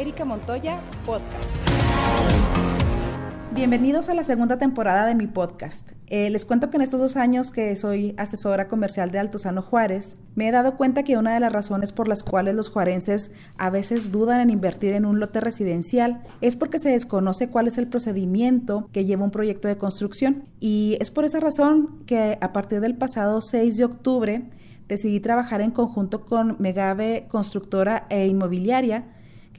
[0.00, 1.54] Erika Montoya Podcast.
[3.52, 5.90] Bienvenidos a la segunda temporada de mi podcast.
[6.06, 10.16] Eh, les cuento que en estos dos años que soy asesora comercial de Altozano Juárez,
[10.34, 13.68] me he dado cuenta que una de las razones por las cuales los juarenses a
[13.68, 17.86] veces dudan en invertir en un lote residencial es porque se desconoce cuál es el
[17.86, 20.44] procedimiento que lleva un proyecto de construcción.
[20.60, 24.44] Y es por esa razón que a partir del pasado 6 de octubre
[24.88, 29.04] decidí trabajar en conjunto con Megave Constructora e Inmobiliaria,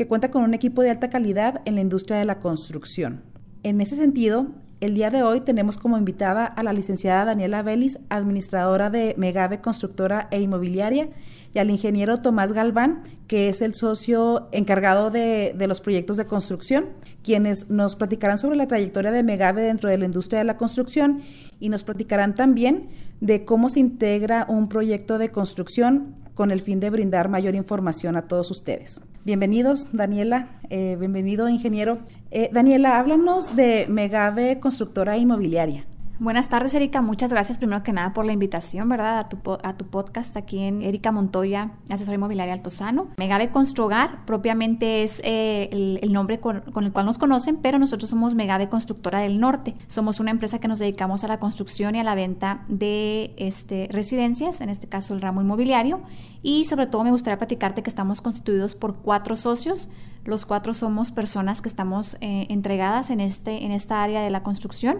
[0.01, 3.21] que cuenta con un equipo de alta calidad en la industria de la construcción.
[3.61, 4.47] En ese sentido,
[4.79, 9.61] el día de hoy tenemos como invitada a la licenciada Daniela Vélez, administradora de Megave
[9.61, 11.09] Constructora e Inmobiliaria,
[11.53, 16.25] y al ingeniero Tomás Galván, que es el socio encargado de, de, los proyectos de
[16.25, 16.85] construcción,
[17.23, 21.21] quienes nos platicarán sobre la trayectoria de Megave dentro de la industria de la construcción
[21.59, 22.89] y nos platicarán también
[23.19, 28.17] de cómo se integra un proyecto de construcción con el fin de brindar mayor información
[28.17, 28.99] a todos ustedes.
[29.23, 30.47] Bienvenidos, Daniela.
[30.71, 31.99] Eh, bienvenido, ingeniero.
[32.31, 35.85] Eh, Daniela, háblanos de Megave Constructora Inmobiliaria.
[36.21, 37.01] Buenas tardes, Erika.
[37.01, 39.17] Muchas gracias primero que nada por la invitación, ¿verdad?
[39.17, 43.07] A tu, a tu podcast aquí en Erika Montoya, asesora inmobiliaria Altozano.
[43.17, 48.11] Megave Construgar propiamente es eh, el, nombre con, con, el cual nos conocen, pero nosotros
[48.11, 49.73] somos Megave Constructora del Norte.
[49.87, 53.87] Somos una empresa que nos dedicamos a la construcción y a la venta de este,
[53.89, 56.01] residencias, en este caso el ramo inmobiliario.
[56.43, 59.89] Y sobre todo me gustaría platicarte que estamos constituidos por cuatro socios.
[60.23, 64.43] Los cuatro somos personas que estamos eh, entregadas en, este, en esta área de la
[64.43, 64.99] construcción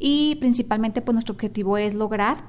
[0.00, 2.42] y principalmente pues nuestro objetivo es lograr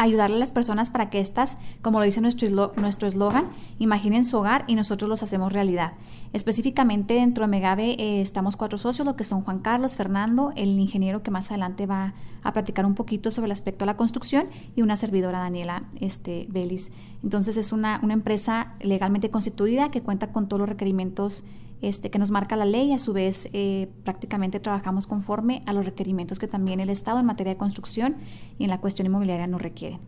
[0.00, 4.64] ayudarle a las personas para que éstas, como lo dice nuestro eslogan, imaginen su hogar
[4.66, 5.92] y nosotros los hacemos realidad.
[6.32, 10.78] Específicamente dentro de Megave eh, estamos cuatro socios, lo que son Juan Carlos, Fernando, el
[10.78, 14.46] ingeniero que más adelante va a platicar un poquito sobre el aspecto de la construcción
[14.74, 16.92] y una servidora Daniela este, Vélez.
[17.22, 21.44] Entonces es una, una empresa legalmente constituida que cuenta con todos los requerimientos
[21.82, 22.92] este, que nos marca la ley.
[22.92, 27.26] A su vez, eh, prácticamente trabajamos conforme a los requerimientos que también el Estado en
[27.26, 28.16] materia de construcción
[28.58, 29.98] y en la cuestión inmobiliaria nos requiere.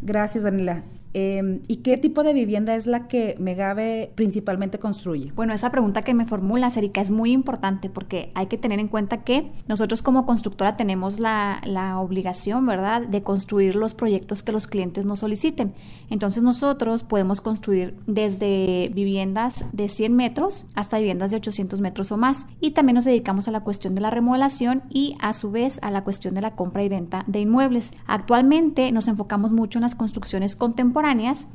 [0.00, 0.84] Gracias, Daniela.
[1.14, 5.32] Eh, ¿Y qué tipo de vivienda es la que Megave principalmente construye?
[5.34, 8.88] Bueno, esa pregunta que me formula, Erika, es muy importante porque hay que tener en
[8.88, 14.52] cuenta que nosotros como constructora tenemos la, la, obligación, ¿verdad?, de construir los proyectos que
[14.52, 15.74] los clientes nos soliciten.
[16.10, 22.16] Entonces nosotros podemos construir desde viviendas de 100 metros hasta viviendas de 800 metros o
[22.16, 22.46] más.
[22.60, 25.90] Y también nos dedicamos a la cuestión de la remodelación y a su vez a
[25.90, 27.92] la cuestión de la compra y venta de inmuebles.
[28.06, 30.97] Actualmente nos enfocamos mucho en las construcciones contemporáneas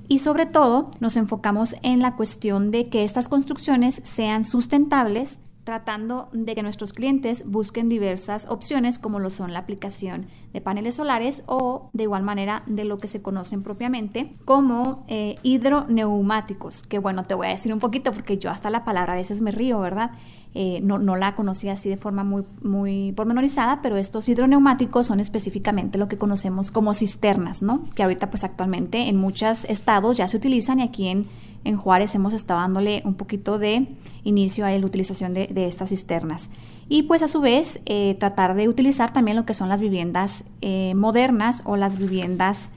[0.07, 6.29] y sobre todo nos enfocamos en la cuestión de que estas construcciones sean sustentables tratando
[6.33, 11.43] de que nuestros clientes busquen diversas opciones como lo son la aplicación de paneles solares
[11.45, 17.25] o de igual manera de lo que se conocen propiamente como eh, hidroneumáticos, que bueno,
[17.25, 19.79] te voy a decir un poquito porque yo hasta la palabra a veces me río,
[19.79, 20.11] ¿verdad?
[20.55, 25.19] Eh, no, no, la conocía así de forma muy, muy pormenorizada, pero estos hidroneumáticos son
[25.19, 27.83] específicamente lo que conocemos como cisternas, ¿no?
[27.95, 31.25] Que ahorita pues actualmente en muchos estados ya se utilizan y aquí en,
[31.63, 33.87] en Juárez hemos estado dándole un poquito de
[34.23, 36.51] inicio a la utilización de, de estas cisternas.
[36.89, 40.43] Y pues a su vez eh, tratar de utilizar también lo que son las viviendas
[40.61, 42.71] eh, modernas o las viviendas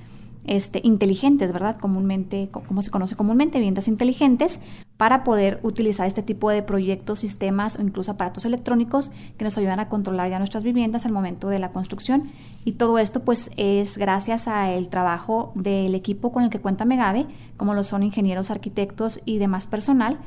[0.47, 1.77] este, inteligentes, ¿verdad?
[1.79, 4.61] Comúnmente, como se conoce comúnmente, viviendas inteligentes,
[4.97, 9.79] para poder utilizar este tipo de proyectos, sistemas o incluso aparatos electrónicos que nos ayudan
[9.79, 12.23] a controlar ya nuestras viviendas al momento de la construcción.
[12.65, 17.27] Y todo esto pues es gracias al trabajo del equipo con el que cuenta Megave,
[17.57, 20.19] como lo son ingenieros, arquitectos y demás personal,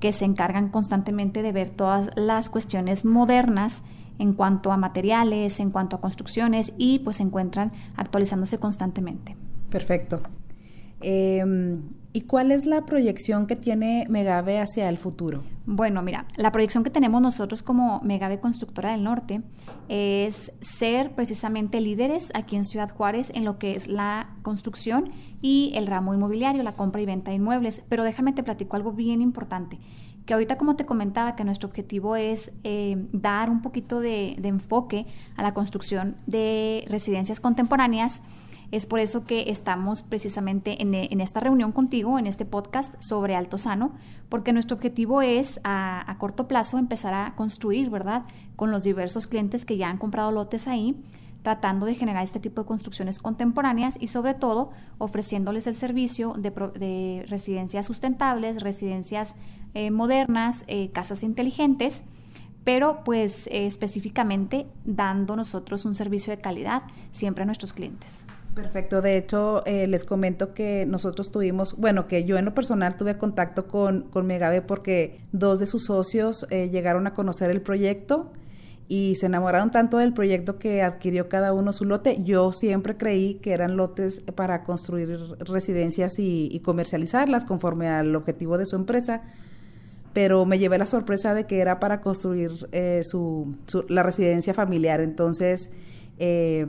[0.00, 3.82] que se encargan constantemente de ver todas las cuestiones modernas
[4.18, 9.36] en cuanto a materiales, en cuanto a construcciones y pues se encuentran actualizándose constantemente.
[9.70, 10.20] Perfecto.
[11.00, 11.44] Eh,
[12.16, 15.42] ¿Y cuál es la proyección que tiene Megave hacia el futuro?
[15.66, 19.42] Bueno, mira, la proyección que tenemos nosotros como Megave Constructora del Norte
[19.88, 25.10] es ser precisamente líderes aquí en Ciudad Juárez en lo que es la construcción
[25.42, 27.82] y el ramo inmobiliario, la compra y venta de inmuebles.
[27.88, 29.80] Pero déjame te platico algo bien importante
[30.24, 34.48] que ahorita como te comentaba que nuestro objetivo es eh, dar un poquito de, de
[34.48, 35.06] enfoque
[35.36, 38.22] a la construcción de residencias contemporáneas,
[38.70, 43.58] es por eso que estamos precisamente en, esta reunión contigo, en este podcast sobre Alto
[43.58, 43.92] Sano,
[44.28, 48.24] porque nuestro objetivo es a, a, corto plazo empezar a construir, ¿verdad?
[48.56, 50.96] Con los diversos clientes que ya han comprado lotes ahí,
[51.42, 56.50] tratando de generar este tipo de construcciones contemporáneas y sobre todo ofreciéndoles el servicio de,
[56.50, 59.36] de residencias sustentables, residencias
[59.74, 62.04] eh, modernas, eh, casas inteligentes,
[62.64, 68.24] pero pues eh, específicamente dando nosotros un servicio de calidad siempre a nuestros clientes.
[68.54, 72.96] Perfecto, de hecho eh, les comento que nosotros tuvimos, bueno, que yo en lo personal
[72.96, 77.60] tuve contacto con, con Megave porque dos de sus socios eh, llegaron a conocer el
[77.62, 78.30] proyecto
[78.86, 82.22] y se enamoraron tanto del proyecto que adquirió cada uno su lote.
[82.22, 88.66] Yo siempre creí que eran lotes para construir residencias y, comercializarlas conforme al objetivo de
[88.66, 89.22] su empresa,
[90.12, 93.56] pero me llevé la sorpresa de que era para construir eh, su,
[93.88, 95.00] la residencia familiar.
[95.00, 95.70] Entonces,
[96.18, 96.66] eh,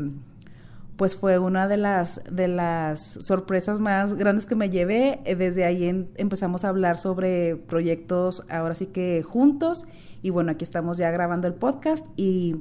[0.98, 5.20] pues fue una de las, de las sorpresas más grandes que me llevé.
[5.26, 9.86] Eh, desde ahí empezamos a hablar sobre proyectos ahora sí que juntos
[10.22, 12.56] y bueno, aquí estamos ya grabando el podcast y,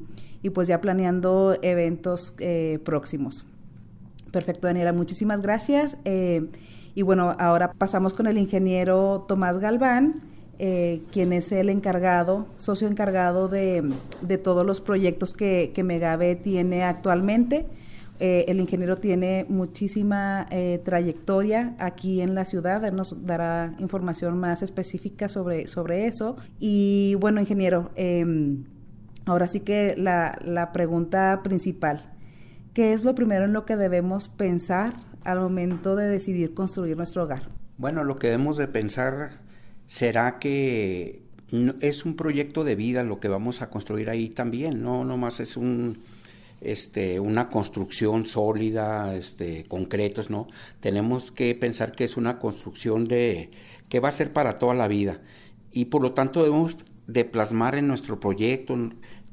[0.53, 3.47] pues ya planeando eventos eh, próximos.
[4.31, 5.97] Perfecto, Daniela, muchísimas gracias.
[6.05, 6.51] Eh,
[6.95, 10.21] y bueno, ahora pasamos con el ingeniero Tomás Galván.
[10.59, 13.91] quien es el encargado, socio encargado de,
[14.21, 17.67] de todos los proyectos que, que Megave tiene actualmente.
[18.21, 24.39] Eh, el ingeniero tiene muchísima eh, trayectoria aquí en la ciudad, él nos dará información
[24.39, 26.37] más específica sobre, sobre eso.
[26.61, 28.65] Y bueno, ingeniero, em,
[29.25, 32.13] ahora sí que la, la pregunta principal,
[32.73, 34.95] ¿qué es lo primero en lo que debemos pensar
[35.25, 37.49] al momento de decidir construir nuestro hogar?
[37.79, 39.41] Bueno, lo que debemos de pensar
[39.87, 41.25] será que
[41.81, 45.57] es un proyecto de vida lo que vamos a construir ahí también, no nomás es
[45.57, 45.99] un
[46.65, 50.47] este, una construcción sólida, este, concretos, ¿no?
[50.81, 53.51] Tenemos que pensar que es una construcción de,
[53.89, 55.21] que va a ser para toda la vida.
[55.73, 56.77] Y por lo tanto debemos
[57.07, 58.77] de plasmar en nuestro proyecto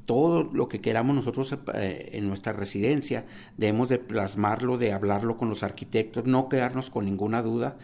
[0.06, 3.26] todo lo que queramos nosotros eh, en nuestra residencia,
[3.58, 7.78] debemos de plasmarlo, de hablarlo con los arquitectos, no quedarnos con ninguna duda.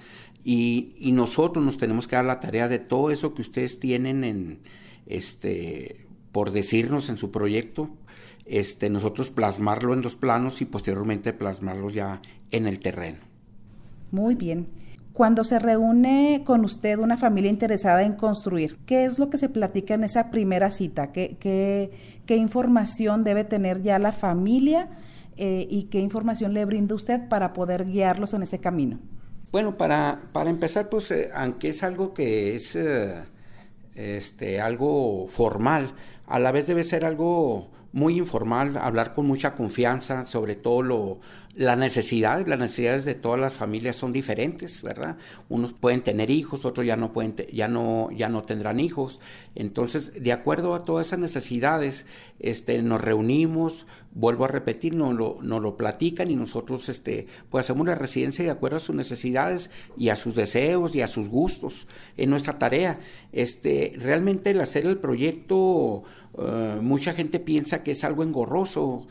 [0.43, 4.23] Y, y nosotros nos tenemos que dar la tarea de todo eso que ustedes tienen
[4.23, 4.59] en,
[5.07, 7.89] este, por decirnos en su proyecto,
[8.45, 12.21] este, nosotros plasmarlo en los planos y posteriormente plasmarlo ya
[12.51, 13.19] en el terreno.
[14.11, 14.67] Muy bien.
[15.13, 19.49] Cuando se reúne con usted una familia interesada en construir, ¿qué es lo que se
[19.49, 21.11] platica en esa primera cita?
[21.11, 24.89] ¿Qué, qué, información debe tener ya la familia
[25.35, 28.99] eh, y qué información le brinda usted para poder guiarlos en ese camino?
[29.51, 33.15] Bueno, para, para empezar, pues eh, aunque es algo que es eh,
[33.95, 35.87] este, algo formal,
[36.27, 41.19] a la vez debe ser algo muy informal, hablar con mucha confianza, sobre todo lo,
[41.57, 45.17] las necesidades, las necesidades de todas las familias son diferentes, ¿verdad?
[45.49, 49.19] Unos pueden tener hijos, otros ya no pueden, ya no, ya no tendrán hijos.
[49.55, 52.05] Entonces, de acuerdo a todas esas necesidades,
[52.39, 57.65] este, nos reunimos, vuelvo a repetir, nos lo, nos lo platican y nosotros, este, pues
[57.65, 61.27] hacemos la residencia de acuerdo a sus necesidades y a sus deseos y a sus
[61.27, 61.87] gustos
[62.17, 62.99] en nuestra tarea.
[63.31, 66.03] Este, realmente el hacer el proyecto,
[66.37, 69.07] eh, mucha gente piensa que es algo engorroso,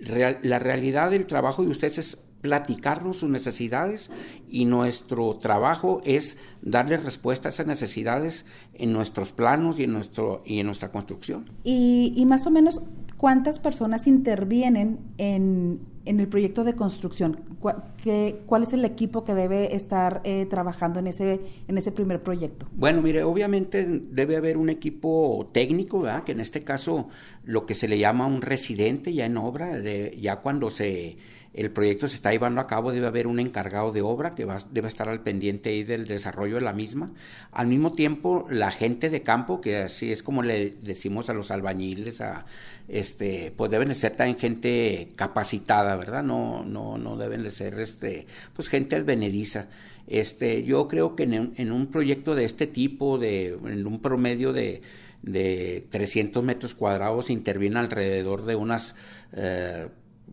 [0.00, 4.10] la realidad del trabajo de ustedes es platicarnos sus necesidades
[4.48, 8.44] y nuestro trabajo es darle respuesta a esas necesidades
[8.74, 11.50] en nuestros planos y en, nuestro, y en nuestra construcción.
[11.64, 12.82] Y, y más o menos,
[13.18, 17.38] ¿cuántas personas intervienen en, en el proyecto de construcción?
[17.60, 22.66] ¿Cuál es el equipo que debe estar eh, trabajando en ese, en ese primer proyecto?
[22.72, 26.24] Bueno, mire, obviamente debe haber un equipo técnico, ¿verdad?
[26.24, 27.08] que en este caso
[27.44, 31.18] lo que se le llama un residente ya en obra, de, ya cuando se
[31.58, 34.58] el proyecto se está llevando a cabo, debe haber un encargado de obra que va,
[34.70, 37.10] debe estar al pendiente ahí del desarrollo de la misma.
[37.50, 41.50] Al mismo tiempo, la gente de campo, que así es como le decimos a los
[41.50, 42.46] albañiles, a,
[42.86, 46.22] este, pues deben de ser también gente capacitada, ¿verdad?
[46.22, 49.66] No, no, no deben de ser, este, pues gente advenediza.
[50.06, 54.80] Este, yo creo que en, un proyecto de este tipo, de, en un promedio de,
[55.22, 58.94] de 300 metros cuadrados, interviene alrededor de unas
[59.32, 59.88] eh,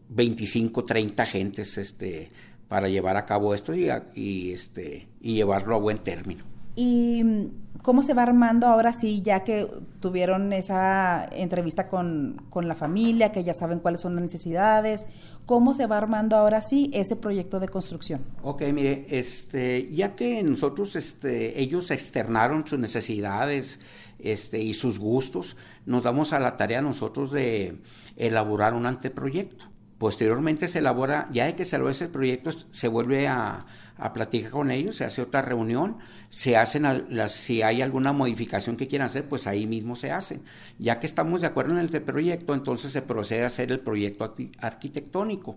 [0.09, 2.31] 25, 30 gentes este,
[2.67, 6.43] para llevar a cabo esto y, y, este, y llevarlo a buen término.
[6.75, 7.49] ¿Y
[7.81, 13.31] cómo se va armando ahora sí, ya que tuvieron esa entrevista con, con, la familia,
[13.31, 15.07] que ya saben cuáles son las necesidades?
[15.45, 18.21] ¿Cómo se va armando ahora sí ese proyecto de construcción?
[18.41, 23.79] Ok, mire, este, ya que nosotros, este, ellos externaron sus necesidades
[24.19, 27.77] este, y sus gustos, nos damos a la tarea nosotros de
[28.17, 29.65] elaborar un anteproyecto.
[29.97, 33.65] Posteriormente se elabora, ya de que se elabora ese proyecto, se vuelve a,
[34.13, 35.99] platicar con ellos, se hace otra reunión,
[36.29, 36.85] se hacen
[37.29, 40.41] si hay alguna modificación que quieran hacer, pues ahí mismo se hacen.
[40.79, 44.35] Ya que estamos de acuerdo en el proyecto, entonces se procede a hacer el proyecto
[44.59, 45.55] arquitectónico.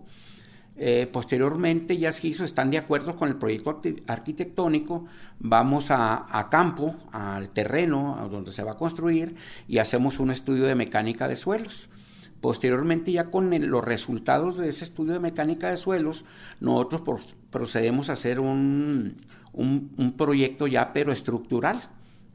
[0.76, 5.07] Eh, posteriormente, ya si están de acuerdo con el proyecto arquitectónico,
[5.40, 9.35] vamos a, a, campo, al terreno donde se va a construir
[9.66, 11.88] y hacemos un estudio de mecánica de suelos
[12.40, 16.25] Posteriormente, ya con los resultados de ese estudio de mecánica de suelos,
[16.61, 19.16] nosotros procedemos a hacer un,
[19.52, 21.80] un, proyecto ya pero estructural,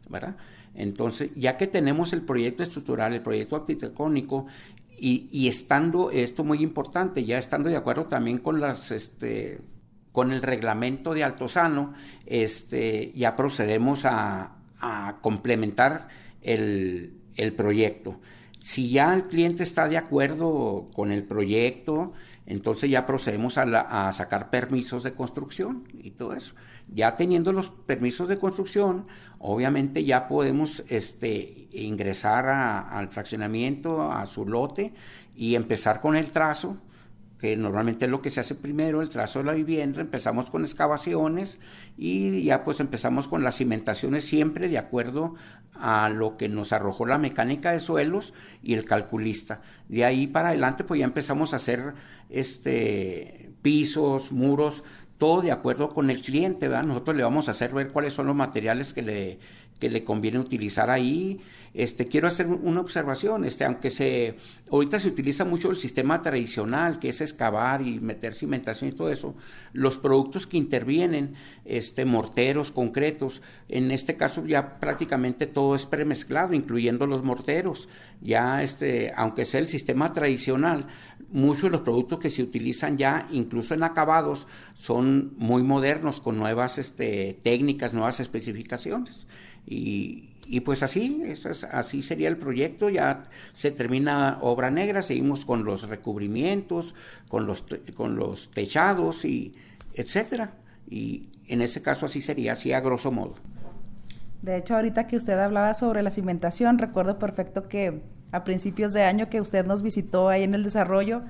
[0.10, 0.36] ¿verdad?
[0.75, 4.48] Entonces, ya que tenemos el proyecto estructural, el proyecto arquitectónico,
[5.00, 9.60] y, estando, esto muy importante, ya estando de acuerdo también con las, este,
[10.12, 11.93] con el reglamento de Altozano,
[12.25, 16.07] este, ya procedemos a, a complementar
[16.41, 18.19] el, el, proyecto.
[18.63, 22.13] Si ya el cliente está de acuerdo con el proyecto,
[22.46, 26.55] entonces ya procedemos a, a sacar permisos de construcción y todo eso.
[26.88, 29.05] Ya teniendo los permisos de construcción,
[29.41, 34.93] obviamente ya podemos este, ingresar al fraccionamiento, a su lote
[35.36, 36.77] y empezar con el trazo,
[37.39, 40.63] que normalmente es lo que se hace primero, el trazo de la vivienda, empezamos con
[40.63, 41.60] excavaciones
[41.98, 45.36] y ya pues empezamos con las cimentaciones siempre de acuerdo
[45.75, 49.62] a lo que nos arrojó la mecánica de suelos y el calculista.
[49.89, 51.94] De ahí para adelante pues ya empezamos a hacer
[52.30, 54.84] este pisos, muros,
[55.18, 56.84] todo de acuerdo con el cliente, ¿verdad?
[56.84, 59.39] Nosotros le vamos a hacer ver cuáles son los materiales que le,
[59.80, 61.39] que le conviene utilizar ahí.
[61.74, 64.36] Este, quiero hacer una observación, este, aunque se,
[64.72, 69.12] ahorita se utiliza mucho el sistema tradicional, que es excavar y meter cimentación y todo
[69.12, 69.36] eso,
[69.72, 71.34] los productos que intervienen,
[71.65, 77.89] este, morteros, concretos, en este caso ya prácticamente todo es premezclado, incluyendo los morteros.
[78.22, 80.86] Ya, este, aunque sea el sistema tradicional,
[81.32, 86.38] muchos de los productos que se utilizan ya, incluso en acabados, son muy modernos, con
[86.38, 89.25] nuevas este, técnicas, nuevas especificaciones.
[89.65, 95.46] Y, y pues así, es, así sería el proyecto, ya se termina obra negra, seguimos
[95.46, 96.96] con los recubrimientos,
[97.29, 97.63] con los,
[97.96, 99.51] con los techados y
[99.93, 100.53] etcétera.
[100.89, 103.36] Y en ese caso así sería, así a grosso modo.
[104.41, 108.01] De hecho, ahorita que usted hablaba sobre la cimentación, recuerdo perfecto que
[108.34, 111.22] a principios de año que usted nos visitó ahí en el desarrollo,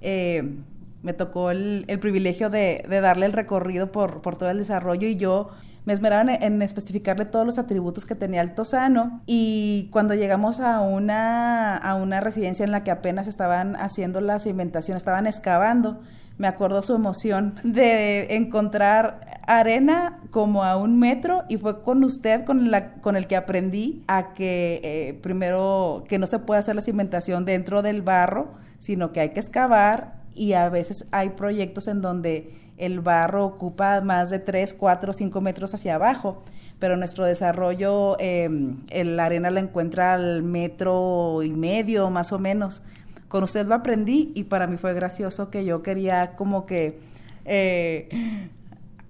[0.00, 0.56] eh,
[1.02, 5.16] me tocó el, privilegio de, de, darle el recorrido por, por todo el desarrollo y
[5.16, 5.50] yo
[5.84, 9.20] me esmeraban en, especificarle todos los atributos que tenía el Tosano.
[9.26, 14.38] Y cuando llegamos a una, a una residencia en la que apenas estaban haciendo la
[14.38, 16.00] cimentación, estaban excavando,
[16.38, 22.44] me acuerdo su emoción de encontrar arena como a un metro y fue con usted
[22.44, 26.76] con, la, con el que aprendí a que eh, primero que no se puede hacer
[26.76, 31.88] la cimentación dentro del barro, sino que hay que excavar y a veces hay proyectos
[31.88, 36.42] en donde el barro ocupa más de 3, 4, 5 metros hacia abajo,
[36.78, 38.48] pero nuestro desarrollo, eh,
[38.90, 42.82] la arena la encuentra al metro y medio más o menos.
[43.28, 46.98] Con usted lo aprendí y para mí fue gracioso que yo quería como que
[47.44, 48.08] eh,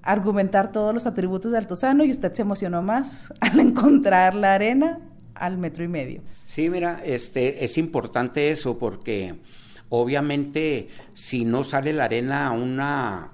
[0.02, 5.00] argumentar todos los atributos de Altozano y usted se emocionó más al encontrar la arena
[5.34, 6.20] al metro y medio.
[6.46, 9.36] Sí, mira, este es importante eso porque
[9.94, 13.32] obviamente si no sale la arena a una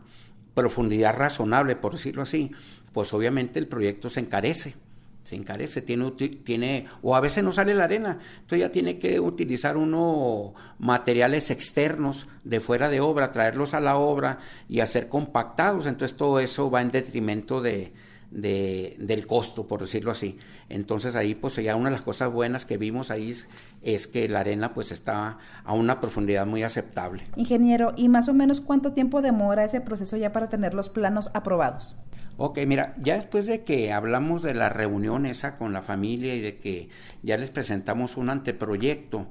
[0.55, 2.50] profundidad razonable, por decirlo así,
[2.93, 4.75] pues obviamente el proyecto se encarece,
[5.23, 9.21] se encarece, tiene, tiene, o a veces no sale la arena, entonces ya tiene que
[9.21, 15.87] utilizar uno materiales externos de fuera de obra, traerlos a la obra y hacer compactados,
[15.87, 17.93] entonces todo eso va en detrimento de,
[18.31, 20.39] de, del costo, por decirlo así.
[20.69, 23.35] Entonces ahí pues ya una de las cosas buenas que vimos ahí
[23.83, 27.25] es, que la arena pues está a una profundidad muy aceptable.
[27.37, 31.31] Ingeniero, ¿y más o menos cuánto tiempo demora ese proceso ya para tener los planos
[31.35, 31.95] aprobados?
[32.37, 36.41] Ok, mira, ya después de que hablamos de la reunión esa con la familia y
[36.41, 36.89] de que
[37.23, 39.27] ya les presentamos un anteproyecto,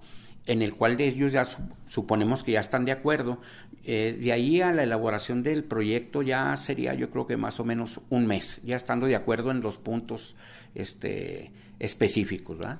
[0.46, 1.46] en el cual de ellos ya
[1.88, 3.39] suponemos que ya están de acuerdo.
[3.89, 7.63] Eh, de ahí a la elaboración del proyecto ya sería yo creo que más o
[7.63, 10.36] menos un mes, ya estando de acuerdo en los puntos
[10.75, 12.58] este, específicos.
[12.58, 12.79] ¿verdad?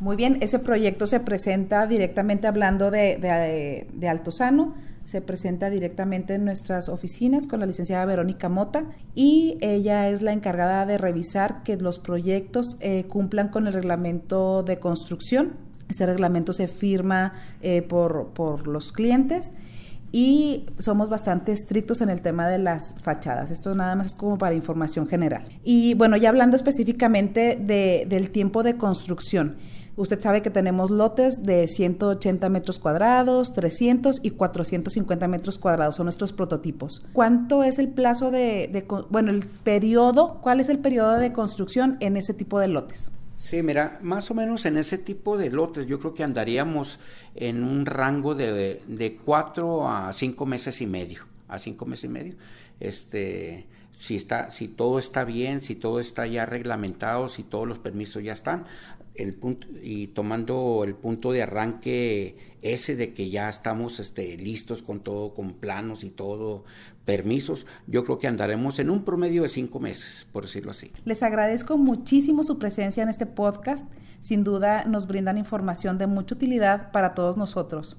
[0.00, 6.34] Muy bien, ese proyecto se presenta directamente hablando de, de, de Altozano, se presenta directamente
[6.34, 8.84] en nuestras oficinas con la licenciada Verónica Mota
[9.14, 14.62] y ella es la encargada de revisar que los proyectos eh, cumplan con el reglamento
[14.62, 19.54] de construcción ese reglamento se firma eh, por, por los clientes
[20.12, 23.50] y somos bastante estrictos en el tema de las fachadas.
[23.50, 25.44] Esto nada más es como para información general.
[25.64, 29.56] Y bueno, ya hablando específicamente de, del tiempo de construcción.
[29.98, 36.04] Usted sabe que tenemos lotes de 180 metros cuadrados, 300 y 450 metros cuadrados, son
[36.04, 37.06] nuestros prototipos.
[37.14, 41.96] ¿Cuánto es el plazo de, de, bueno, el periodo, cuál es el periodo de construcción
[42.00, 43.10] en ese tipo de lotes?
[43.46, 46.98] Sí, mira, más o menos en ese tipo de lotes yo creo que andaríamos
[47.36, 52.08] en un rango de, de cuatro a cinco meses y medio, a cinco meses y
[52.08, 52.34] medio.
[52.80, 57.78] Este, si está, si todo está bien, si todo está ya reglamentado, si todos los
[57.78, 58.64] permisos ya están,
[59.18, 64.82] el punto y tomando el punto de arranque ese de que ya estamos este, listos
[64.82, 66.64] con todo, con planos y todo,
[67.04, 70.90] permisos, yo creo que andaremos en un promedio de cinco meses, por decirlo así.
[71.04, 73.86] Les agradezco muchísimo su presencia en este podcast.
[74.20, 77.96] Sin duda nos brindan información de mucha utilidad para todos nosotros.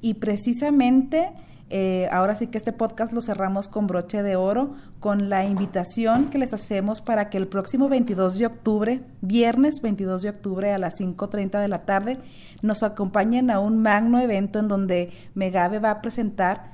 [0.00, 1.30] Y precisamente
[1.70, 6.30] eh, ahora sí que este podcast lo cerramos con broche de oro, con la invitación
[6.30, 10.78] que les hacemos para que el próximo 22 de octubre, viernes 22 de octubre a
[10.78, 12.18] las 5.30 de la tarde,
[12.62, 16.72] nos acompañen a un magno evento en donde Megave va a presentar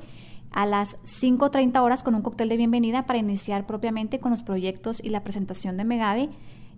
[0.51, 5.01] a las 5.30 horas con un cóctel de bienvenida para iniciar propiamente con los proyectos
[5.03, 6.29] y la presentación de Megave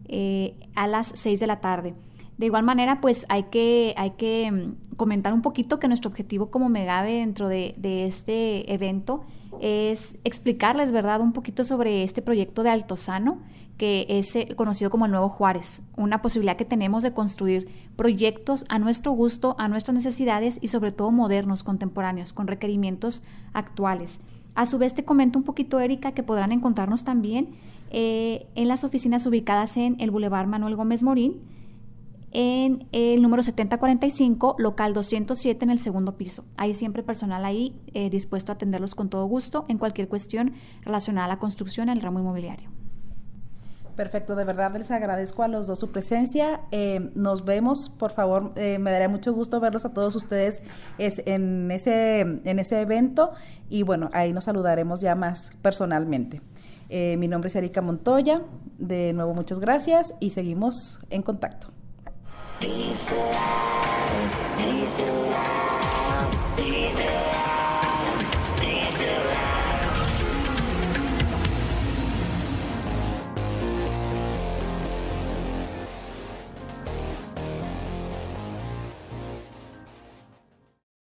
[0.07, 1.93] eh, a las 6 de la tarde.
[2.37, 6.49] De igual manera, pues hay que, hay que mm, comentar un poquito que nuestro objetivo
[6.49, 7.75] como Megave dentro de,
[8.05, 9.23] este evento
[9.59, 13.39] es explicarles, ¿verdad?, un poquito sobre este proyecto de Altozano,
[13.77, 18.65] que es eh, conocido como el Nuevo Juárez, una posibilidad que tenemos de construir proyectos
[18.69, 23.21] a nuestro gusto, a nuestras necesidades y sobre todo modernos, contemporáneos, con requerimientos
[23.53, 24.19] actuales.
[24.55, 27.49] A su vez te comento un poquito, Erika, que podrán encontrarnos también
[27.89, 31.41] eh, en las oficinas ubicadas en el Boulevard Manuel Gómez Morín,
[32.31, 36.45] en el número 7045, local 207 en el segundo piso.
[36.57, 41.25] Hay siempre personal ahí eh, dispuesto a atenderlos con todo gusto en cualquier cuestión relacionada
[41.25, 42.69] a la construcción en el ramo inmobiliario.
[43.95, 46.61] Perfecto, de verdad les agradezco a los dos su presencia.
[46.71, 50.63] Eh, nos vemos, por favor, eh, me daría mucho gusto verlos a todos ustedes
[50.97, 53.31] es, en, ese, en ese evento
[53.69, 56.41] y bueno, ahí nos saludaremos ya más personalmente.
[56.89, 58.41] mi nombre es Erika Montoya,
[58.77, 61.67] de nuevo muchas gracias y seguimos en contacto.